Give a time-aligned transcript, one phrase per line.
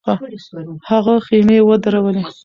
[0.89, 2.23] هغه خېمې ودرولې.